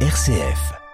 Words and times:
RCF. 0.00 0.85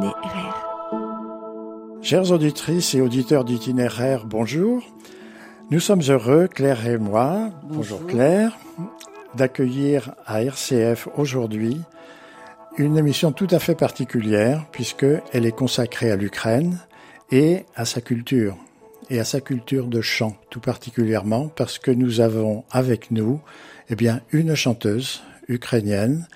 Itinéraire. 0.00 0.66
Chères 2.02 2.30
auditrices 2.32 2.94
et 2.94 3.00
auditeurs 3.02 3.44
d'itinéraire, 3.44 4.24
bonjour. 4.24 4.82
Nous 5.70 5.80
sommes 5.80 6.00
heureux, 6.08 6.48
Claire 6.48 6.86
et 6.86 6.96
moi, 6.96 7.50
bonjour, 7.64 8.06
Claire, 8.06 8.56
d'accueillir 9.34 10.14
à 10.26 10.42
RCF 10.42 11.08
aujourd'hui 11.16 11.80
une 12.78 12.96
émission 12.96 13.30
tout 13.32 13.46
à 13.50 13.58
fait 13.58 13.74
particulière 13.74 14.64
puisqu'elle 14.72 15.44
est 15.44 15.52
consacrée 15.56 16.10
à 16.10 16.16
l'Ukraine 16.16 16.78
et 17.30 17.66
à 17.76 17.84
sa 17.84 18.00
culture 18.00 18.56
et 19.10 19.20
à 19.20 19.24
sa 19.24 19.40
culture 19.42 19.86
de 19.86 20.00
chant 20.00 20.34
tout 20.50 20.60
particulièrement 20.60 21.48
parce 21.48 21.78
que 21.78 21.90
nous 21.90 22.20
avons 22.20 22.64
avec 22.70 23.10
nous 23.10 23.40
eh 23.90 23.96
bien 23.96 24.20
une 24.32 24.54
chanteuse 24.54 25.22
ukrainienne 25.48 26.26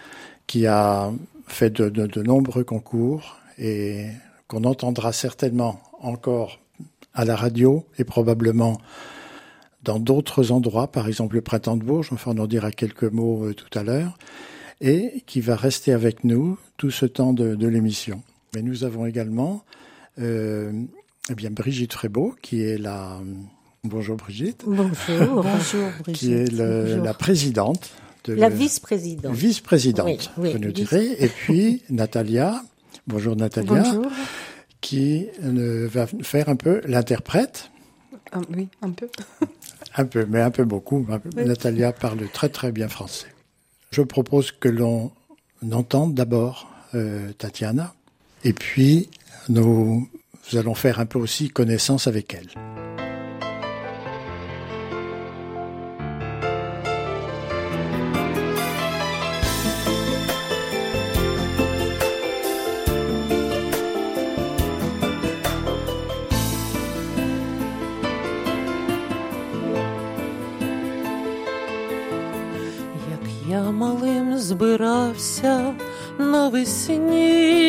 qui 0.47 0.67
a 0.67 1.11
fait 1.47 1.70
de, 1.70 1.89
de- 1.89 2.07
de 2.07 2.23
nombreux 2.23 2.65
concours 2.65 3.39
et 3.58 4.06
qu'on 4.48 4.64
entendra 4.64 5.12
certainement 5.12 5.80
encore 6.00 6.61
à 7.14 7.24
la 7.24 7.36
radio 7.36 7.84
et 7.98 8.05
probablement 8.05 8.80
dans 9.83 9.98
d'autres 9.98 10.51
endroits, 10.51 10.90
par 10.90 11.08
exemple 11.08 11.34
le 11.36 11.42
Printemps 11.42 11.77
de 11.77 11.84
Bourges, 11.84 12.11
enfin 12.12 12.33
on 12.34 12.39
en 12.39 12.46
dira 12.46 12.70
quelques 12.73 13.05
mots 13.05 13.45
euh, 13.45 13.55
tout 13.55 13.79
à 13.79 13.83
l'heure, 13.83 14.17
et 14.80 15.23
qui 15.27 15.40
va 15.40 15.56
rester 15.56 15.92
avec 15.92 16.24
nous 16.24 16.58
tout 16.77 16.90
ce 16.90 17.06
temps 17.06 17.33
de, 17.33 17.55
de 17.55 17.68
l'émission. 17.68 18.23
Mais 18.55 18.62
nous 18.62 18.84
avons 18.84 19.06
également 19.06 19.62
euh, 20.20 20.73
eh 21.30 21.34
bien 21.34 21.50
Brigitte 21.50 21.92
Frébeau, 21.92 22.34
qui 22.42 22.62
est 22.62 22.79
la... 22.79 23.20
Bonjour 23.84 24.17
Brigitte, 24.17 24.62
Bonjour. 24.67 24.95
Bonjour, 25.42 25.90
Brigitte. 26.02 26.17
qui 26.17 26.33
est 26.33 26.50
le- 26.50 26.84
Bonjour. 26.86 27.05
la 27.05 27.14
présidente 27.14 27.90
de 28.24 28.33
La 28.33 28.48
vice-présidente. 28.48 29.34
vice-présidente, 29.34 30.06
Oui, 30.39 30.45
oui, 30.48 30.52
vous 30.55 30.58
nous 30.58 30.68
vice- 30.68 30.74
direz, 30.74 31.06
et 31.23 31.29
puis 31.29 31.83
Natalia, 31.90 32.62
bonjour 33.07 33.37
Natalia, 33.37 33.83
Bonjour. 33.83 34.07
qui 34.81 35.27
euh, 35.42 35.89
va 35.91 36.07
faire 36.23 36.48
un 36.48 36.57
peu 36.57 36.81
l'interprète, 36.87 37.70
Ah, 38.33 38.41
oui, 38.55 38.69
un 38.83 38.91
peu. 38.91 39.09
un 39.97 40.05
peu, 40.05 40.27
mais 40.29 40.41
un 40.41 40.51
peu 40.51 40.65
beaucoup. 40.65 41.05
Peu. 41.05 41.45
Natalia 41.45 41.92
parle 41.92 42.29
très 42.33 42.48
très 42.48 42.73
bien 42.73 42.89
français. 42.89 43.27
Je 43.91 44.03
propose 44.03 44.51
que 44.53 44.69
l'on 44.69 45.13
entende 45.70 46.15
d'abord 46.15 46.70
euh, 46.95 47.33
Tatiana, 47.39 47.95
et 48.45 48.53
puis 48.53 49.09
nous, 49.48 50.09
nous 50.53 50.59
allons 50.59 50.75
faire 50.75 51.01
un 51.01 51.07
peu 51.07 51.19
aussi 51.19 51.48
connaissance 51.48 52.07
avec 52.07 52.35
elle. 52.35 52.48
Навесні 76.19 77.64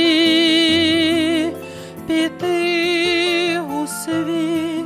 піти 2.08 3.60
у 3.60 3.88
світ 3.88 4.86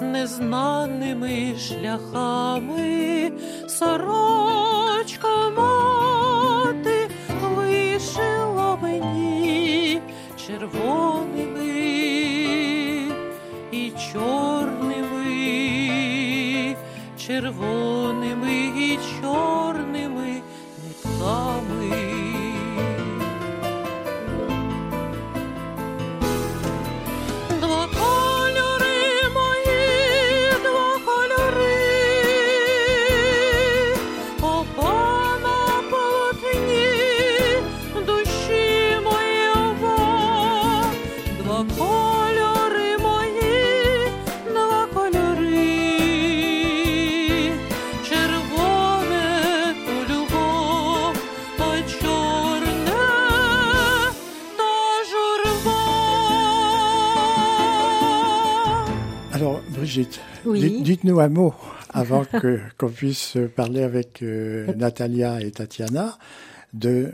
незнаними 0.00 1.54
шляхами, 1.58 3.32
сорочка 3.68 5.50
мати 5.56 7.08
вишила 7.56 8.78
мені 8.82 10.00
червоними 10.46 11.72
і 13.72 13.92
чорними, 14.12 15.36
червоними 17.26 17.81
Brigitte, 59.92 60.20
Oui. 60.46 60.80
dites-nous 60.80 61.20
un 61.20 61.28
mot 61.28 61.52
avant 61.92 62.24
que 62.24 62.58
qu'on 62.78 62.88
puisse 62.88 63.36
parler 63.54 63.82
avec 63.82 64.22
euh, 64.22 64.72
Natalia 64.74 65.40
et 65.42 65.50
Tatiana 65.50 66.16
de 66.72 67.10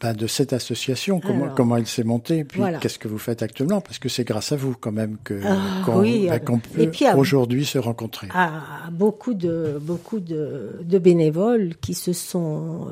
ben, 0.00 0.12
de 0.12 0.26
cette 0.26 0.52
association, 0.52 1.18
comment, 1.18 1.44
Alors, 1.44 1.54
comment 1.56 1.76
elle 1.78 1.86
s'est 1.86 2.04
montée, 2.04 2.44
puis 2.44 2.60
voilà. 2.60 2.78
qu'est-ce 2.78 2.98
que 2.98 3.08
vous 3.08 3.16
faites 3.18 3.42
actuellement, 3.42 3.80
parce 3.80 3.98
que 3.98 4.08
c'est 4.10 4.22
grâce 4.22 4.52
à 4.52 4.56
vous 4.56 4.74
quand 4.78 4.92
même 4.92 5.16
que 5.24 5.40
Ah, 5.44 5.56
qu'on 5.84 6.00
oui, 6.00 6.26
ben, 6.28 6.38
qu'on 6.38 6.58
peut 6.58 6.88
ah, 7.06 7.16
aujourd'hui 7.16 7.64
se 7.64 7.78
rencontrer. 7.78 8.28
à 8.34 8.60
beaucoup 8.92 9.32
de 9.34 9.78
beaucoup 9.80 10.20
de, 10.20 10.78
de 10.84 10.98
bénévoles 10.98 11.74
qui 11.80 11.94
se 11.94 12.12
sont 12.12 12.86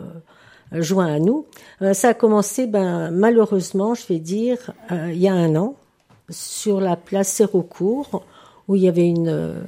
euh, 0.72 0.82
joints 0.82 1.12
à 1.14 1.18
nous. 1.20 1.46
Euh, 1.82 1.92
ça 1.92 2.08
a 2.08 2.14
commencé, 2.14 2.66
ben 2.66 3.10
malheureusement, 3.12 3.94
je 3.94 4.06
vais 4.08 4.18
dire, 4.18 4.72
il 4.90 5.18
y 5.18 5.28
a 5.28 5.34
un 5.34 5.54
an, 5.54 5.76
sur 6.30 6.80
la 6.80 6.96
place 6.96 7.28
Sérocourt, 7.28 8.24
où 8.68 8.76
il 8.76 8.82
y 8.82 8.88
avait 8.88 9.06
une 9.06 9.28
euh, 9.28 9.60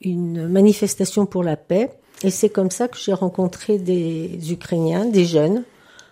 une 0.00 0.48
manifestation 0.48 1.26
pour 1.26 1.42
la 1.42 1.56
paix. 1.56 1.90
Et 2.22 2.30
c'est 2.30 2.48
comme 2.48 2.70
ça 2.70 2.88
que 2.88 2.96
j'ai 2.96 3.12
rencontré 3.12 3.78
des 3.78 4.52
Ukrainiens, 4.52 5.06
des 5.06 5.24
jeunes, 5.24 5.64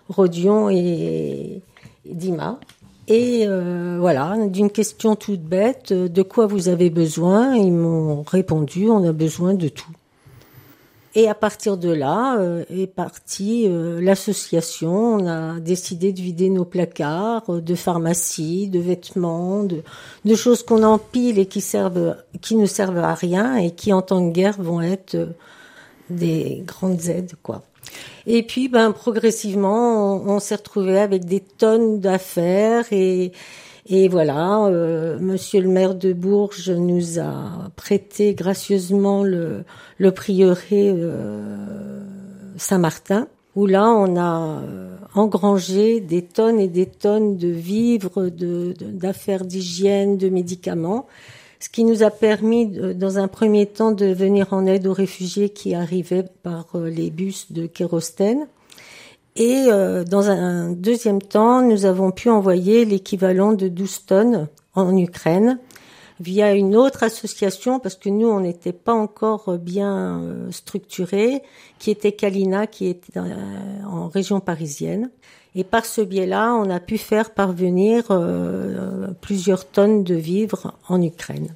Rodion 0.09 0.69
et, 0.69 1.61
et 2.05 2.13
Dima. 2.13 2.59
Et 3.07 3.43
euh, 3.45 3.97
voilà, 3.99 4.37
d'une 4.47 4.69
question 4.69 5.15
toute 5.15 5.41
bête, 5.41 5.91
euh, 5.91 6.07
de 6.07 6.21
quoi 6.21 6.47
vous 6.47 6.69
avez 6.69 6.89
besoin? 6.89 7.55
Ils 7.55 7.73
m'ont 7.73 8.23
répondu, 8.23 8.89
on 8.89 9.03
a 9.07 9.11
besoin 9.11 9.53
de 9.55 9.67
tout. 9.67 9.91
Et 11.15 11.29
à 11.29 11.35
partir 11.35 11.77
de 11.77 11.91
là 11.91 12.37
euh, 12.39 12.63
est 12.69 12.87
partie 12.87 13.67
euh, 13.67 14.01
l'association. 14.01 15.15
On 15.15 15.27
a 15.27 15.59
décidé 15.59 16.11
de 16.11 16.19
vider 16.19 16.49
nos 16.49 16.65
placards 16.65 17.49
euh, 17.49 17.61
de 17.61 17.75
pharmacie, 17.75 18.67
de 18.67 18.79
vêtements, 18.79 19.63
de, 19.63 19.83
de 20.25 20.35
choses 20.35 20.63
qu'on 20.63 20.81
empile 20.81 21.37
et 21.37 21.45
qui 21.45 21.61
servent, 21.61 22.17
qui 22.41 22.55
ne 22.55 22.65
servent 22.65 22.97
à 22.97 23.13
rien 23.13 23.57
et 23.57 23.71
qui 23.71 23.93
en 23.93 24.01
temps 24.01 24.25
de 24.25 24.31
guerre 24.31 24.59
vont 24.59 24.81
être 24.81 25.13
euh, 25.13 25.27
des 26.09 26.63
grandes 26.65 27.05
aides, 27.09 27.33
quoi. 27.43 27.61
Et 28.25 28.41
puis, 28.41 28.69
ben, 28.69 28.91
progressivement, 28.91 30.15
on, 30.15 30.35
on 30.35 30.39
s'est 30.39 30.55
retrouvé 30.55 30.99
avec 30.99 31.25
des 31.25 31.41
tonnes 31.41 31.99
d'affaires 31.99 32.85
et, 32.91 33.33
et 33.85 34.07
voilà, 34.07 34.65
euh, 34.67 35.17
Monsieur 35.19 35.61
le 35.61 35.67
maire 35.69 35.95
de 35.95 36.13
Bourges 36.13 36.69
nous 36.69 37.19
a 37.19 37.69
prêté 37.75 38.33
gracieusement 38.33 39.23
le, 39.23 39.63
le 39.97 40.11
prieuré 40.11 40.89
euh, 40.89 41.99
Saint-Martin, 42.57 43.27
où 43.55 43.65
là, 43.65 43.89
on 43.89 44.15
a 44.15 44.61
euh, 44.61 44.95
engrangé 45.15 45.99
des 45.99 46.21
tonnes 46.21 46.59
et 46.59 46.67
des 46.69 46.85
tonnes 46.85 47.37
de 47.37 47.49
vivres, 47.49 48.29
d'affaires 48.29 49.45
d'hygiène, 49.45 50.17
de 50.17 50.29
médicaments 50.29 51.05
ce 51.59 51.69
qui 51.69 51.85
nous 51.85 52.03
a 52.03 52.09
permis, 52.11 52.67
de- 52.67 52.91
dans 52.91 53.19
un 53.19 53.29
premier 53.29 53.65
temps, 53.67 53.93
de 53.93 54.07
venir 54.07 54.51
en 54.51 54.65
aide 54.65 54.85
aux 54.85 54.91
réfugiés 54.91 55.47
qui 55.47 55.73
arrivaient 55.75 56.25
par 56.43 56.65
euh, 56.75 56.89
les 56.89 57.09
bus 57.09 57.53
de 57.53 57.67
Kérostène. 57.67 58.47
Et 59.35 59.65
euh, 59.67 60.03
dans 60.03 60.29
un 60.29 60.71
deuxième 60.71 61.21
temps, 61.21 61.61
nous 61.61 61.85
avons 61.85 62.11
pu 62.11 62.29
envoyer 62.29 62.85
l'équivalent 62.85 63.53
de 63.53 63.67
12 63.67 64.05
tonnes 64.05 64.47
en 64.75 64.95
Ukraine 64.95 65.59
via 66.19 66.53
une 66.53 66.75
autre 66.75 67.03
association, 67.03 67.79
parce 67.79 67.95
que 67.95 68.09
nous, 68.09 68.27
on 68.27 68.39
n'était 68.39 68.73
pas 68.73 68.93
encore 68.93 69.57
bien 69.57 70.21
euh, 70.21 70.51
structurés, 70.51 71.41
qui 71.79 71.91
était 71.91 72.11
Kalina, 72.11 72.67
qui 72.67 72.87
était 72.87 73.17
euh, 73.17 73.83
en 73.85 74.07
région 74.07 74.39
parisienne. 74.39 75.09
Et 75.55 75.63
par 75.63 75.85
ce 75.85 76.01
biais-là, 76.01 76.53
on 76.53 76.69
a 76.69 76.79
pu 76.79 76.97
faire 76.97 77.31
parvenir 77.31 78.05
euh, 78.09 79.07
plusieurs 79.21 79.65
tonnes 79.65 80.03
de 80.03 80.15
vivres 80.15 80.73
en 80.87 81.01
Ukraine. 81.01 81.53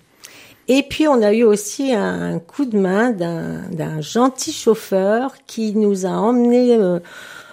Et 0.68 0.84
puis 0.84 1.08
on 1.08 1.22
a 1.22 1.34
eu 1.34 1.44
aussi 1.44 1.94
un 1.94 2.40
coup 2.40 2.66
de 2.66 2.78
main 2.78 3.12
d'un 3.12 4.02
gentil 4.02 4.52
chauffeur 4.52 5.36
qui 5.48 5.74
nous 5.74 6.06
a 6.06 6.10
emmené 6.10 6.76
euh, 6.76 7.00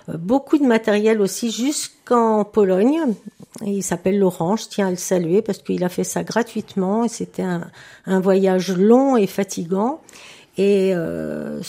beaucoup 0.08 0.58
de 0.58 0.64
matériel 0.64 1.20
aussi 1.20 1.50
jusqu'en 1.50 2.44
Pologne. 2.44 3.00
Il 3.64 3.82
s'appelle 3.82 4.18
Laurent, 4.18 4.56
je 4.56 4.66
tiens 4.68 4.88
à 4.88 4.90
le 4.90 4.96
saluer 4.96 5.40
parce 5.42 5.58
qu'il 5.58 5.84
a 5.84 5.88
fait 5.88 6.04
ça 6.04 6.24
gratuitement. 6.24 7.08
C'était 7.08 7.44
un, 8.06 8.20
voyage 8.20 8.72
long 8.76 9.16
et 9.16 9.26
fatigant. 9.26 10.00
Et 10.56 10.92
euh, 10.94 11.60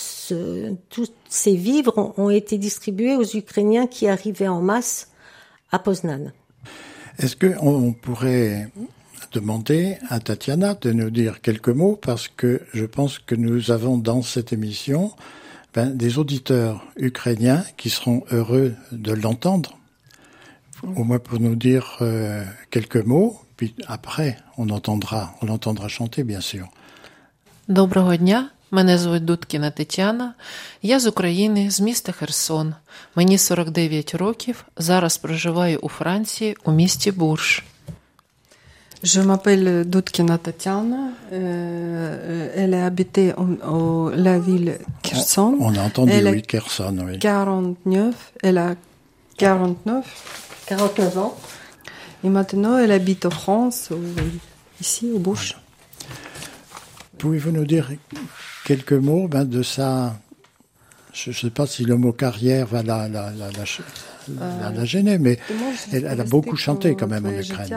tous 0.89 1.11
ces 1.27 1.55
vivres 1.55 2.13
ont, 2.17 2.29
été 2.29 2.57
distribués 2.57 3.15
aux 3.15 3.35
Ukrainiens 3.35 3.87
qui 3.87 4.07
arrivaient 4.07 4.47
en 4.47 4.61
masse 4.61 5.09
à 5.71 5.79
Poznan. 5.79 6.31
Est-ce 7.17 7.35
qu'on 7.35 7.67
on 7.67 7.93
pourrait 7.93 8.69
demander 9.31 9.97
à 10.09 10.19
Tatiana 10.19 10.75
de 10.75 10.91
nous 10.91 11.09
dire 11.09 11.41
quelques 11.41 11.69
mots? 11.69 11.97
Parce 11.99 12.27
que 12.27 12.61
je 12.73 12.85
pense 12.85 13.17
que 13.19 13.35
nous 13.35 13.71
avons 13.71 13.97
dans 13.97 14.21
cette 14.21 14.53
émission 14.53 15.11
ben, 15.75 15.95
des 15.95 16.17
auditeurs 16.17 16.81
ukrainiens 16.95 17.63
qui 17.77 17.89
seront 17.89 18.23
heureux 18.31 18.73
de 18.91 19.11
l'entendre, 19.11 19.77
au 20.83 21.03
moins 21.03 21.19
pour 21.19 21.39
nous 21.39 21.55
dire 21.55 21.97
euh, 22.01 22.43
quelques 22.71 23.03
mots, 23.11 23.41
puis 23.57 23.75
après 23.87 24.37
on 24.57 24.69
entendra, 24.69 25.35
on 25.41 25.45
l'entendra 25.45 25.87
chanter 25.87 26.23
bien 26.23 26.41
sûr. 26.41 26.67
Доброго 27.67 28.15
дня. 28.15 28.49
Мене 28.71 28.97
звуть 28.97 29.25
Дудкіна 29.25 29.71
Тетяна. 29.71 30.33
Я 30.81 30.99
з 30.99 31.07
України, 31.07 31.71
з 31.71 31.81
міста 31.81 32.11
Херсон. 32.11 32.73
Мені 33.15 33.37
49 33.37 34.15
років. 34.15 34.65
Зараз 34.77 35.17
проживаю 35.17 35.79
у 35.79 35.89
Франції 35.89 36.57
у 36.63 36.71
місті 36.71 37.11
Бурж. 37.11 37.63
Je 39.05 39.21
m'appelle 39.21 39.87
Doudkina 39.87 40.39
Tatiana. 40.39 41.09
Euh, 41.31 42.49
elle 42.55 42.73
a 42.73 42.87
habité 42.87 43.33
en, 43.37 44.09
la 44.09 44.39
ville 44.39 44.79
Kherson. 45.03 45.55
On 45.59 45.75
a 45.75 45.81
entendu, 45.83 46.11
Elle 46.11 46.27
oui, 46.27 46.41
Kherson, 46.41 46.97
oui. 47.07 47.19
49. 47.19 48.33
Elle 48.41 48.57
a 48.57 48.73
49. 49.37 50.63
49 50.65 51.17
ans. 51.19 51.37
Et 52.23 52.29
maintenant, 52.29 52.79
elle 52.79 52.91
habite 52.91 53.27
en 53.27 53.29
France, 53.29 53.89
au- 53.91 53.99
ici, 54.81 55.11
au 55.13 55.19
Bouche. 55.19 55.55
Pouvez-vous 57.19 57.51
nous 57.51 57.65
dire 57.65 57.91
quelques 58.65 58.93
mots 58.93 59.27
ben, 59.27 59.45
de 59.45 59.61
sa... 59.61 60.15
Je 61.13 61.29
ne 61.29 61.35
sais 61.35 61.51
pas 61.51 61.67
si 61.67 61.85
le 61.85 61.95
mot 61.95 62.11
carrière 62.11 62.65
va 62.65 62.81
la, 62.81 63.07
la, 63.07 63.29
la, 63.29 63.51
la, 63.51 63.63
euh, 64.29 64.71
la 64.71 64.85
gêné, 64.85 65.17
mais 65.17 65.39
elle, 65.91 66.05
elle, 66.05 66.21
a 66.21 66.23
beaucoup 66.23 66.55
chanté 66.55 66.95
quand 66.95 67.07
même 67.07 67.25
en 67.25 67.31
Ukraine. 67.31 67.67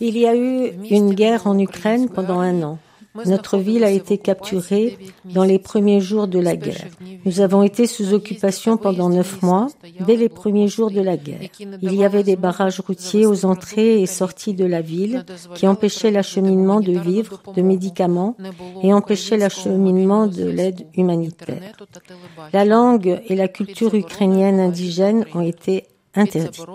Il 0.00 0.16
y 0.16 0.26
a 0.26 0.36
eu 0.36 0.70
une 0.90 1.14
guerre 1.14 1.46
en 1.46 1.58
Ukraine 1.58 2.08
pendant 2.08 2.40
un 2.40 2.62
an. 2.62 2.78
Notre 3.24 3.58
ville 3.58 3.84
a 3.84 3.90
été 3.90 4.18
capturée 4.18 4.98
dans 5.24 5.44
les 5.44 5.58
premiers 5.58 6.00
jours 6.00 6.28
de 6.28 6.38
la 6.38 6.56
guerre. 6.56 6.86
Nous 7.24 7.40
avons 7.40 7.62
été 7.62 7.86
sous 7.86 8.12
occupation 8.12 8.76
pendant 8.76 9.08
neuf 9.08 9.42
mois, 9.42 9.68
dès 10.06 10.16
les 10.16 10.28
premiers 10.28 10.68
jours 10.68 10.90
de 10.90 11.00
la 11.00 11.16
guerre. 11.16 11.48
Il 11.82 11.94
y 11.94 12.04
avait 12.04 12.22
des 12.22 12.36
barrages 12.36 12.80
routiers 12.80 13.26
aux 13.26 13.44
entrées 13.44 14.02
et 14.02 14.06
sorties 14.06 14.54
de 14.54 14.64
la 14.64 14.80
ville 14.80 15.24
qui 15.54 15.66
empêchaient 15.66 16.10
l'acheminement 16.10 16.80
de 16.80 16.98
vivres, 16.98 17.42
de 17.54 17.62
médicaments 17.62 18.36
et 18.82 18.92
empêchaient 18.92 19.36
l'acheminement 19.38 20.26
de 20.26 20.44
l'aide 20.44 20.86
humanitaire. 20.96 21.72
La 22.52 22.64
langue 22.64 23.22
et 23.26 23.34
la 23.34 23.48
culture 23.48 23.94
ukrainienne 23.94 24.60
indigène 24.60 25.24
ont 25.34 25.40
été 25.40 25.84
interdites. 26.14 26.66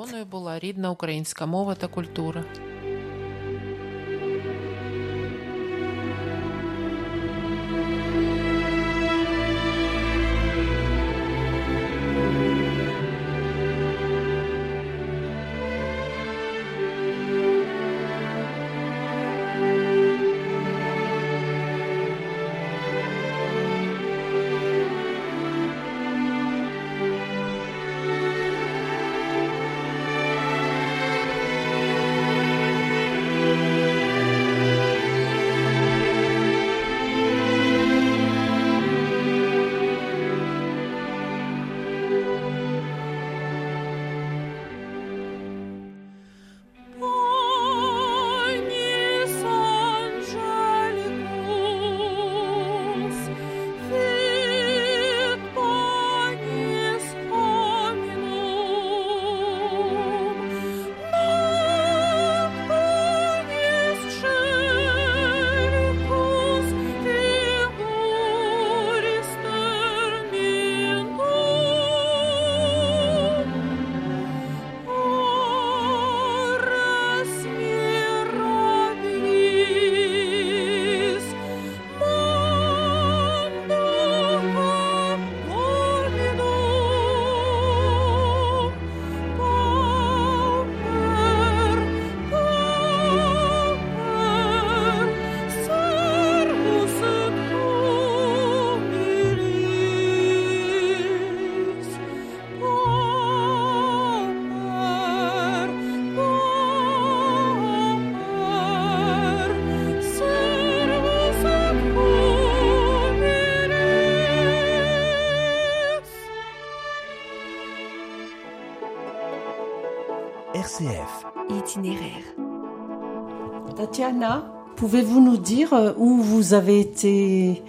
Tatiana, 123.76 124.52
pouvez-vous 124.76 125.22
nous 125.22 125.38
dire 125.38 125.74
euh, 125.74 125.94
où 125.98 126.22
vous 126.22 126.54
avez 126.54 126.80
été 126.80 127.62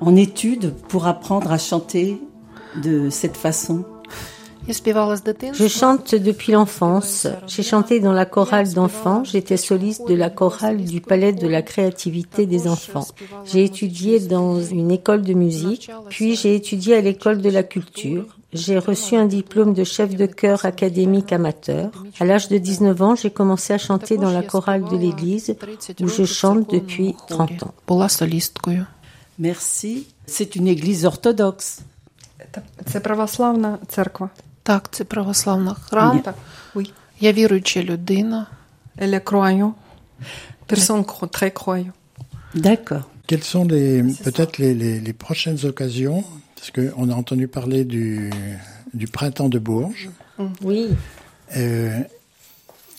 en 0.00 0.16
étude 0.16 0.74
pour 0.88 1.06
apprendre 1.06 1.52
à 1.52 1.58
chanter 1.58 2.20
de 2.82 3.10
cette 3.10 3.36
façon? 3.36 3.84
Je 5.52 5.68
chante 5.68 6.14
depuis 6.14 6.52
l'enfance. 6.52 7.26
J'ai 7.46 7.62
chanté 7.62 8.00
dans 8.00 8.12
la 8.12 8.24
chorale 8.24 8.72
d'enfants. 8.72 9.24
J'étais 9.24 9.56
soliste 9.56 10.08
de 10.08 10.14
la 10.14 10.30
chorale 10.30 10.84
du 10.84 11.00
Palais 11.00 11.32
de 11.32 11.46
la 11.46 11.62
créativité 11.62 12.46
des 12.46 12.66
enfants. 12.66 13.06
J'ai 13.44 13.64
étudié 13.64 14.20
dans 14.20 14.62
une 14.62 14.90
école 14.90 15.22
de 15.22 15.34
musique, 15.34 15.90
puis 16.08 16.36
j'ai 16.36 16.54
étudié 16.54 16.96
à 16.96 17.00
l'école 17.00 17.42
de 17.42 17.50
la 17.50 17.62
culture. 17.62 18.24
J'ai 18.52 18.78
reçu 18.78 19.16
un 19.16 19.26
diplôme 19.26 19.74
de 19.74 19.82
chef 19.84 20.14
de 20.14 20.26
chœur 20.26 20.64
académique 20.64 21.32
amateur. 21.32 21.90
À 22.20 22.24
l'âge 22.24 22.48
de 22.48 22.56
19 22.56 23.02
ans, 23.02 23.14
j'ai 23.16 23.30
commencé 23.30 23.72
à 23.72 23.78
chanter 23.78 24.16
dans 24.16 24.30
la 24.30 24.42
chorale 24.42 24.84
de 24.84 24.96
l'église 24.96 25.56
où 26.00 26.08
je 26.08 26.24
chante 26.24 26.70
depuis 26.70 27.16
30 27.28 27.64
ans. 27.64 27.74
Merci. 29.38 30.06
C'est 30.26 30.54
une 30.54 30.68
église 30.68 31.04
orthodoxe. 31.04 31.80
C'est. 32.86 34.53
Так, 34.63 34.87
це 34.91 35.03
православна 35.03 35.73
храм. 35.73 36.19
Так. 36.19 36.35
Oui. 36.75 36.91
Я 37.19 37.31
віруюча 37.33 37.83
людина. 37.83 38.47
Elle 38.97 39.13
est 39.19 39.23
croyant. 39.31 39.71
Personne 40.67 41.03
cro- 41.03 41.27
très 41.37 41.51
croyant. 41.51 41.93
D'accord. 42.55 43.03
Quelles 43.27 43.43
sont 43.53 43.65
les 43.75 44.03
peut-être 44.25 44.57
les, 44.63 44.73
les, 44.83 44.99
les 45.07 45.13
prochaines 45.25 45.59
occasions 45.71 46.23
Parce 46.55 46.69
qu'on 46.75 47.09
a 47.09 47.15
entendu 47.21 47.47
parler 47.47 47.81
du, 47.95 48.29
du 48.93 49.07
printemps 49.07 49.49
de 49.55 49.59
Bourges. 49.59 50.09
Oui, 50.69 50.83
Euh, 51.57 51.99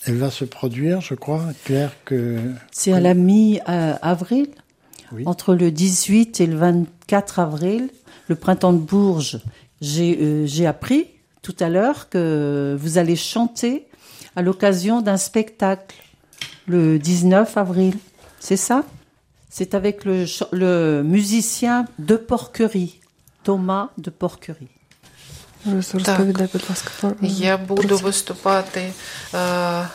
elle 0.05 0.17
va 0.25 0.29
se 0.39 0.45
produire, 0.57 0.97
je 1.09 1.15
crois, 1.23 1.45
Claire, 1.65 1.93
que 2.05 2.19
C'est 2.71 2.93
à 2.93 2.99
la 2.99 3.13
mi-avril, 3.13 4.47
Oui. 5.13 5.23
entre 5.25 5.49
le 5.55 5.67
18 5.71 6.41
et 6.41 6.47
le 6.47 6.57
24 6.57 7.39
avril, 7.39 7.89
le 8.27 8.35
printemps 8.35 8.73
de 8.73 8.83
Bourges. 8.93 9.37
J'ai 9.89 10.11
euh, 10.21 10.45
j'ai 10.53 10.65
appris 10.75 11.01
tout 11.45 11.55
à 11.59 11.69
l'heure 11.69 12.09
que 12.09 12.23
vous 12.81 12.97
allez 12.97 13.15
chanter 13.15 13.87
à 14.35 14.41
l'occasion 14.41 15.01
d'un 15.01 15.17
spectacle 15.17 15.95
le 16.67 16.99
19 16.99 17.57
avril. 17.57 17.95
C'est 18.39 18.57
ça 18.57 18.83
C'est 19.49 19.73
avec 19.75 20.05
le, 20.05 20.25
ch- 20.25 20.49
le 20.53 21.03
musicien 21.03 21.85
de 21.99 22.15
Porquerie, 22.15 22.93
Thomas 23.43 23.87
de 23.97 24.09
Porquerie. 24.09 24.69
Роз- 25.67 25.93
Розповідай, 25.93 26.47
будь 26.53 26.65
ласка. 26.69 26.89
про- 27.01 27.15
Я 27.21 27.57
буду 27.57 27.97
виступати 27.97 28.79
е, 29.33 29.37
е, 29.37 29.87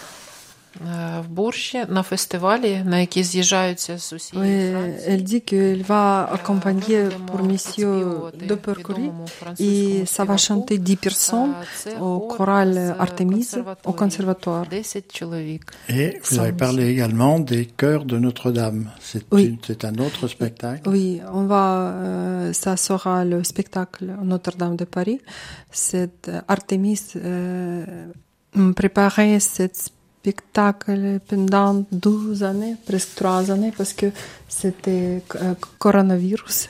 в 1.21 1.29
Бурші 1.29 1.85
на 1.89 2.03
фестивалі, 2.03 2.83
на 2.87 2.99
який 3.01 3.25
з'їжджаються 3.25 3.99
з 3.99 4.13
Oui, 4.13 4.17
усієї 4.17 4.73
Франції. 4.73 5.09
elle 5.17 5.23
dit 5.23 5.53
qu'elle 5.55 5.87
va 5.87 6.27
accompagner 6.37 7.05
Будемо 7.05 7.27
pour 7.33 7.43
monsieur 7.53 7.53
відспівувати 7.53 8.47
de 8.47 8.57
Percury 8.57 8.99
відомому 8.99 9.25
et 9.25 9.29
французькому 9.29 10.05
ça 10.05 10.27
va 10.27 10.39
співаку. 10.39 10.65
chanter 10.73 10.79
10 10.79 11.07
personnes 11.07 11.51
Е, 11.51 11.65
це 11.77 11.91
au 11.91 11.99
хор 12.29 12.39
choral 12.49 12.73
з 12.73 12.91
Artemis 12.91 13.57
au 13.85 13.95
консерваторії. 13.95 13.97
conservatoire. 14.03 14.69
10 14.71 15.13
чоловік. 15.19 15.73
et 15.91 16.21
vous 16.21 16.39
avez 16.39 16.53
Sans- 16.53 16.57
parlé 16.57 16.83
également 16.97 17.39
des 17.53 17.65
chœurs 17.83 18.05
de 18.05 18.19
Notre-Dame. 18.19 18.81
C'est 19.11 19.25
Oui. 19.31 19.45
une- 19.47 19.59
c'est 19.69 19.83
un 19.91 19.97
autre 20.07 20.29
spectacle. 20.29 20.83
Oui, 20.95 21.09
on 21.39 21.45
va, 21.55 21.65
euh, 21.91 22.53
ça 22.65 22.73
sera 22.87 23.17
le 23.33 23.39
spectacle 23.53 24.05
Notre-Dame 24.33 24.77
de 24.83 24.85
Paris. 24.97 25.21
C'est 25.87 26.19
euh, 26.29 26.41
Artemis 26.57 27.03
euh, 27.17 27.85
préparait 28.81 29.41
ce 29.41 29.65
spectacle 30.22 31.20
pendant 31.28 31.84
12 31.92 32.44
années, 32.44 32.76
presque 32.86 33.16
3 33.16 33.50
années, 33.50 33.74
parce 33.76 33.94
que 33.94 34.08
c'était 34.48 35.24
euh, 35.36 35.56
coronavirus. 35.80 36.70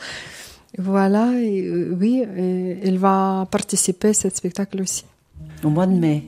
voilà, 0.78 1.32
et, 1.40 1.62
euh, 1.62 1.96
oui, 2.00 2.24
et 2.36 2.88
il 2.88 2.98
va 2.98 3.46
participer 3.48 4.08
à 4.08 4.14
ce 4.14 4.28
spectacle 4.28 4.82
aussi. 4.82 5.04
Au 5.62 5.70
mois 5.70 5.86
de 5.86 5.92
mai. 5.92 6.24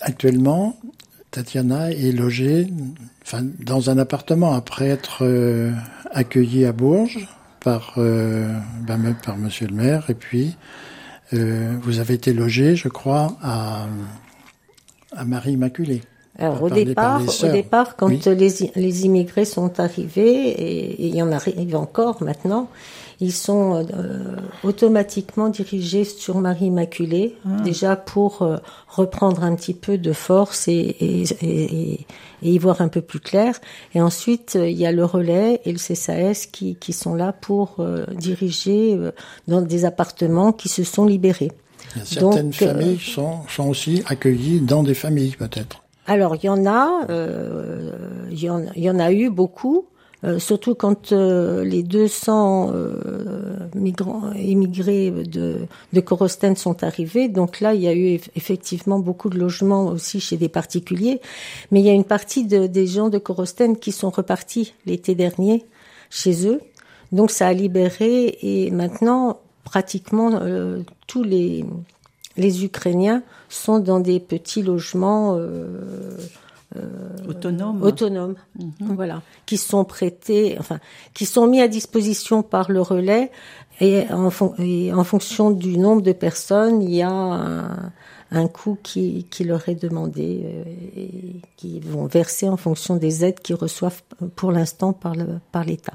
Actuellement, 0.00 0.76
Tatiana 1.30 1.90
est 1.90 2.12
logée 2.12 2.68
enfin, 3.22 3.42
dans 3.64 3.90
un 3.90 3.98
appartement 3.98 4.52
après 4.52 4.88
être 4.88 5.18
euh, 5.22 5.72
accueillie 6.10 6.64
à 6.64 6.72
Bourges 6.72 7.28
par, 7.60 7.94
euh, 7.98 8.52
ben, 8.86 9.14
par 9.24 9.36
Monsieur 9.36 9.66
le 9.68 9.74
maire. 9.74 10.08
Et 10.08 10.14
puis, 10.14 10.56
euh, 11.32 11.76
vous 11.82 11.98
avez 12.00 12.14
été 12.14 12.32
logée, 12.32 12.76
je 12.76 12.88
crois, 12.88 13.36
à, 13.42 13.86
à 15.14 15.24
Marie 15.24 15.52
Immaculée. 15.52 16.02
Alors, 16.38 16.62
au 16.62 16.70
départ, 16.70 17.20
au 17.42 17.48
départ, 17.48 17.96
quand 17.96 18.06
Oui. 18.06 18.20
les, 18.24 18.72
les 18.74 19.04
immigrés 19.04 19.44
sont 19.44 19.78
arrivés, 19.78 20.48
et 20.48 21.06
il 21.06 21.14
y 21.14 21.22
en 21.22 21.30
arrive 21.32 21.76
encore 21.76 22.22
maintenant, 22.22 22.70
ils 23.20 23.32
sont 23.32 23.84
euh, 23.92 24.36
automatiquement 24.64 25.48
dirigés 25.50 26.04
sur 26.04 26.38
Marie 26.38 26.66
Immaculée, 26.66 27.36
déjà 27.64 27.94
pour 27.96 28.42
euh, 28.42 28.56
reprendre 28.88 29.44
un 29.44 29.54
petit 29.54 29.74
peu 29.74 29.98
de 29.98 30.12
force 30.12 30.68
et, 30.68 30.72
et, 30.72 31.22
et, 31.42 31.92
et- 31.92 32.06
y 32.42 32.56
voir 32.58 32.80
un 32.80 32.88
peu 32.88 33.02
plus 33.02 33.20
clair. 33.20 33.60
Et 33.94 34.00
ensuite, 34.00 34.56
euh, 34.56 34.68
il 34.68 34.78
y 34.78 34.86
a 34.86 34.92
le 34.92 35.04
relais 35.04 35.60
et 35.66 35.72
le 35.72 35.78
CSAS 35.78 36.46
qui, 36.50 36.76
qui 36.76 36.92
sont 36.94 37.14
là 37.14 37.32
pour 37.32 37.76
euh, 37.80 38.06
diriger 38.16 38.94
euh, 38.94 39.12
dans 39.48 39.60
des 39.60 39.84
appartements 39.84 40.52
qui 40.52 40.68
se 40.70 40.82
sont 40.82 41.04
libérés. 41.04 41.52
Y 41.96 42.06
certaines 42.06 42.50
Donc, 42.50 42.62
euh, 42.62 42.72
familles 42.72 42.98
sont, 42.98 43.40
sont 43.48 43.68
aussi 43.68 44.02
accueillies 44.06 44.60
dans 44.60 44.82
des 44.82 44.94
familles, 44.94 45.36
peut-être. 45.38 45.82
Alors, 46.06 46.36
il 46.36 46.46
y 46.46 46.48
en 46.48 46.64
a, 46.66 47.02
euh, 47.10 47.92
il 48.30 48.42
y, 48.42 48.48
en, 48.48 48.64
il 48.74 48.82
y 48.82 48.90
en 48.90 48.98
a 48.98 49.12
eu 49.12 49.28
beaucoup, 49.30 49.84
euh, 50.24 50.38
surtout 50.38 50.74
quand 50.74 51.12
euh, 51.12 51.64
les 51.64 51.82
200 51.82 52.72
euh, 52.74 52.96
migrants 53.74 54.32
immigrés 54.34 55.10
de, 55.10 55.56
de 55.92 56.00
Corosten 56.00 56.56
sont 56.56 56.82
arrivés. 56.84 57.28
Donc 57.28 57.60
là, 57.60 57.74
il 57.74 57.80
y 57.80 57.88
a 57.88 57.94
eu 57.94 58.16
eff- 58.16 58.28
effectivement 58.36 58.98
beaucoup 58.98 59.30
de 59.30 59.38
logements 59.38 59.86
aussi 59.86 60.20
chez 60.20 60.36
des 60.36 60.48
particuliers. 60.50 61.20
Mais 61.70 61.80
il 61.80 61.86
y 61.86 61.90
a 61.90 61.94
une 61.94 62.04
partie 62.04 62.44
de, 62.44 62.66
des 62.66 62.86
gens 62.86 63.08
de 63.08 63.18
Corosten 63.18 63.76
qui 63.78 63.92
sont 63.92 64.10
repartis 64.10 64.74
l'été 64.86 65.14
dernier 65.14 65.64
chez 66.10 66.46
eux. 66.46 66.60
Donc 67.12 67.30
ça 67.30 67.46
a 67.48 67.52
libéré 67.52 68.38
et 68.42 68.70
maintenant, 68.70 69.40
pratiquement 69.64 70.30
euh, 70.42 70.82
tous 71.06 71.22
les, 71.22 71.64
les 72.36 72.64
Ukrainiens 72.64 73.22
sont 73.48 73.78
dans 73.78 74.00
des 74.00 74.20
petits 74.20 74.62
logements 74.62 75.36
euh, 76.76 77.16
Autonome. 77.28 77.82
autonomes, 77.82 78.34
voilà, 78.80 79.22
qui 79.46 79.56
sont 79.56 79.84
prêtés, 79.84 80.56
enfin, 80.58 80.78
qui 81.14 81.26
sont 81.26 81.46
mis 81.46 81.60
à 81.60 81.68
disposition 81.68 82.42
par 82.42 82.70
le 82.70 82.80
relais 82.80 83.30
et 83.80 84.04
en, 84.10 84.30
fon- 84.30 84.54
et 84.58 84.92
en 84.92 85.04
fonction 85.04 85.50
du 85.50 85.78
nombre 85.78 86.02
de 86.02 86.12
personnes, 86.12 86.82
il 86.82 86.94
y 86.94 87.02
a 87.02 87.10
un, 87.10 87.90
un 88.30 88.46
coût 88.46 88.78
qui, 88.82 89.26
qui 89.30 89.42
leur 89.44 89.68
est 89.68 89.74
demandé 89.74 90.42
euh, 90.44 90.64
et 90.96 91.40
qui 91.56 91.80
vont 91.80 92.06
verser 92.06 92.48
en 92.48 92.56
fonction 92.56 92.96
des 92.96 93.24
aides 93.24 93.40
qu'ils 93.40 93.56
reçoivent 93.56 94.02
pour 94.36 94.52
l'instant 94.52 94.92
par 94.92 95.14
le 95.16 95.26
par 95.50 95.64
l'État. 95.64 95.94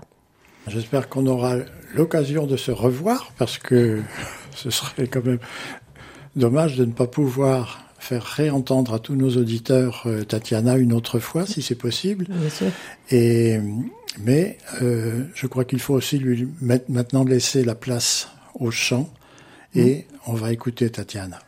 J'espère 0.68 1.08
qu'on 1.10 1.28
aura 1.28 1.58
l'occasion 1.94 2.48
de 2.48 2.58
se 2.58 2.72
revoir 2.72 3.32
parce 3.38 3.58
que 3.60 4.02
ce 4.56 4.70
serait 4.72 5.08
quand 5.08 5.24
même 5.24 5.40
dommage 6.36 6.76
de 6.76 6.86
ne 6.86 6.92
pas 6.92 7.08
pouvoir 7.08 7.85
faire 8.06 8.24
réentendre 8.24 8.94
à 8.94 9.00
tous 9.00 9.16
nos 9.16 9.36
auditeurs 9.36 10.04
euh, 10.06 10.24
Tatiana 10.24 10.78
une 10.78 10.94
autre 10.94 11.20
fois, 11.20 11.48
si 11.48 11.64
c'est 11.64 11.76
possible. 11.76 12.28
Bien 12.30 12.50
sûr. 12.50 12.68
Et 13.10 13.60
mais 14.24 14.58
euh, 14.82 15.24
je 15.34 15.48
crois 15.48 15.66
qu'il 15.66 15.80
faut 15.80 15.96
aussi 15.96 16.20
lui 16.20 16.48
mettre, 16.62 16.86
maintenant 16.90 17.24
laisser 17.24 17.64
la 17.64 17.76
place 17.76 18.30
au 18.54 18.72
chant 18.72 19.10
et 19.76 20.06
on 20.28 20.34
va 20.34 20.54
écouter 20.54 20.90
Tatiana. 20.90 21.40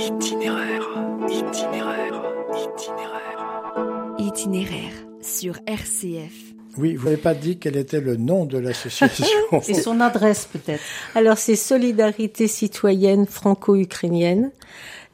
Itinéraire, 0.00 0.88
itinéraire, 1.28 2.22
itinéraire. 2.54 4.14
Itinéraire 4.18 4.92
sur 5.20 5.58
RCF. 5.66 6.32
Oui, 6.78 6.96
vous 6.96 7.04
n'avez 7.04 7.18
pas 7.18 7.34
dit 7.34 7.58
quel 7.58 7.76
était 7.76 8.00
le 8.00 8.16
nom 8.16 8.46
de 8.46 8.56
l'association. 8.56 9.26
Et 9.68 9.74
son 9.74 10.00
adresse 10.00 10.48
peut-être. 10.50 10.82
Alors, 11.14 11.36
c'est 11.36 11.54
Solidarité 11.54 12.48
citoyenne 12.48 13.26
franco-ukrainienne. 13.26 14.52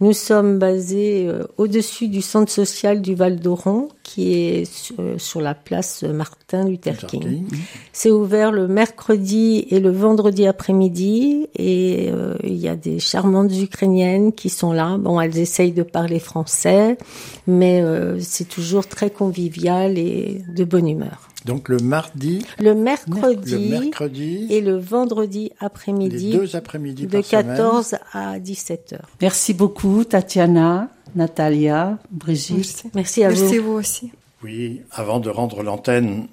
Nous 0.00 0.12
sommes 0.12 0.58
basés 0.58 1.26
euh, 1.26 1.44
au-dessus 1.56 2.08
du 2.08 2.20
centre 2.20 2.52
social 2.52 3.00
du 3.00 3.14
Val 3.14 3.40
d'Oron, 3.40 3.88
qui 4.06 4.34
est 4.34 4.92
euh, 4.98 5.18
sur 5.18 5.40
la 5.40 5.54
place 5.54 6.04
Martin 6.04 6.68
Luther 6.68 6.96
King. 7.06 7.44
C'est 7.92 8.10
ouvert 8.10 8.52
le 8.52 8.68
mercredi 8.68 9.66
et 9.70 9.80
le 9.80 9.90
vendredi 9.90 10.46
après-midi, 10.46 11.48
et 11.56 12.08
euh, 12.12 12.34
il 12.44 12.56
y 12.56 12.68
a 12.68 12.76
des 12.76 13.00
charmantes 13.00 13.52
ukrainiennes 13.60 14.32
qui 14.32 14.48
sont 14.48 14.72
là. 14.72 14.96
Bon, 14.96 15.20
elles 15.20 15.38
essayent 15.38 15.72
de 15.72 15.82
parler 15.82 16.20
français, 16.20 16.98
mais 17.46 17.82
euh, 17.82 18.18
c'est 18.20 18.48
toujours 18.48 18.86
très 18.86 19.10
convivial 19.10 19.98
et 19.98 20.42
de 20.54 20.64
bonne 20.64 20.88
humeur. 20.88 21.28
Donc 21.46 21.68
le 21.68 21.78
mardi, 21.78 22.44
Le 22.58 22.64
le 22.70 22.74
mercredi, 22.74 23.68
mercredi 23.68 24.48
et 24.50 24.60
le 24.60 24.76
vendredi 24.76 25.52
les 25.60 25.66
après-midi 25.66 26.32
deux 26.32 26.56
après-midi 26.56 27.06
de 27.06 27.12
par 27.12 27.24
semaine. 27.24 27.56
14 27.56 27.94
à 28.12 28.38
17 28.40 28.94
heures. 28.94 29.08
Merci 29.22 29.54
beaucoup, 29.54 29.85
Tatiana, 30.04 30.88
Natalia, 31.14 31.98
Brigitte. 32.10 32.84
Merci. 32.84 32.90
Merci 32.94 33.24
à 33.24 33.28
Merci 33.28 33.58
vous. 33.58 33.72
vous 33.72 33.78
aussi. 33.78 34.12
Oui, 34.42 34.82
avant 34.92 35.20
de 35.20 35.30
rendre 35.30 35.62
l'antenne, 35.62 36.26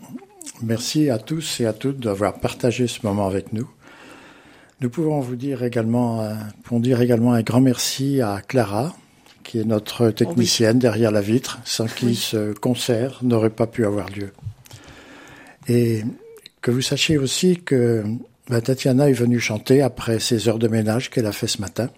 merci 0.61 1.09
à 1.09 1.17
tous 1.17 1.59
et 1.61 1.65
à 1.65 1.73
toutes 1.73 1.99
d'avoir 1.99 2.39
partagé 2.39 2.87
ce 2.87 2.99
moment 3.05 3.27
avec 3.27 3.53
nous. 3.53 3.69
Nous 4.81 4.89
pouvons 4.89 5.19
vous 5.19 5.35
dire 5.35 5.63
également, 5.63 6.21
euh, 6.21 6.33
pouvons 6.63 6.81
dire 6.81 7.01
également 7.01 7.33
un 7.33 7.41
grand 7.41 7.61
merci 7.61 8.21
à 8.21 8.41
Clara, 8.45 8.93
qui 9.43 9.59
est 9.59 9.65
notre 9.65 10.09
technicienne 10.09 10.79
derrière 10.79 11.11
la 11.11 11.21
vitre, 11.21 11.59
sans 11.63 11.85
qui 11.85 12.15
ce 12.15 12.53
concert 12.53 13.19
n'aurait 13.23 13.49
pas 13.49 13.67
pu 13.67 13.85
avoir 13.85 14.09
lieu. 14.09 14.33
Et 15.67 16.03
que 16.61 16.71
vous 16.71 16.81
sachiez 16.81 17.17
aussi 17.17 17.61
que 17.61 18.03
bah, 18.49 18.61
Tatiana 18.61 19.09
est 19.09 19.13
venue 19.13 19.39
chanter 19.39 19.81
après 19.81 20.19
ses 20.19 20.49
heures 20.49 20.59
de 20.59 20.67
ménage 20.67 21.09
qu'elle 21.09 21.25
a 21.25 21.31
fait 21.31 21.47
ce 21.47 21.61
matin. 21.61 21.89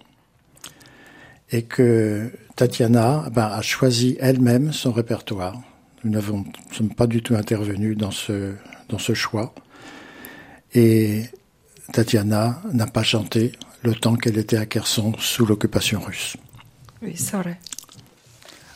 Et 1.52 1.62
que 1.62 2.32
Tatiana 2.56 3.28
bah, 3.32 3.54
a 3.54 3.62
choisi 3.62 4.16
elle-même 4.20 4.72
son 4.72 4.92
répertoire. 4.92 5.60
Nous 6.04 6.10
n'avons 6.10 6.38
nous 6.38 6.74
sommes 6.74 6.94
pas 6.94 7.06
du 7.06 7.22
tout 7.22 7.34
intervenus 7.34 7.96
dans 7.96 8.10
ce, 8.10 8.54
dans 8.88 8.98
ce 8.98 9.14
choix. 9.14 9.54
Et 10.74 11.24
Tatiana 11.92 12.60
n'a 12.72 12.86
pas 12.86 13.02
chanté 13.02 13.52
le 13.82 13.94
temps 13.94 14.16
qu'elle 14.16 14.38
était 14.38 14.56
à 14.56 14.66
Kherson 14.66 15.12
sous 15.18 15.46
l'occupation 15.46 16.00
russe. 16.00 16.36
Oui, 17.02 17.14
c'est 17.16 17.36
vrai. 17.36 17.58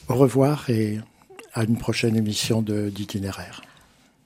Au 0.09 0.15
revoir 0.15 0.69
et 0.71 1.01
à 1.55 1.65
une 1.65 1.79
prochaine 1.79 2.17
émission 2.17 2.63
de 2.63 2.91
d'itinéraire. 2.91 3.63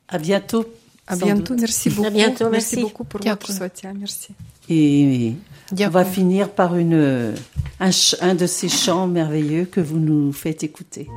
À 0.08 0.18
bientôt. 0.18 0.66
À 1.06 1.16
bientôt, 1.16 1.54
merci 1.58 1.90
beaucoup. 1.90 2.06
À 2.06 2.10
bientôt, 2.10 2.48
merci. 2.50 2.80
beaucoup 2.80 3.04
pour 3.04 3.20
votre 3.20 3.52
soutien, 3.52 3.92
merci. 3.94 4.28
Et 4.68 5.34
on 5.78 5.88
va 5.88 6.04
finir 6.04 6.50
par 6.50 6.76
une, 6.76 7.34
un 7.80 8.34
de 8.34 8.46
ces 8.46 8.68
chants 8.68 9.06
merveilleux 9.06 9.66
que 9.66 9.80
vous 9.80 9.98
nous 9.98 10.32
faites 10.32 10.62
écouter. 10.62 11.08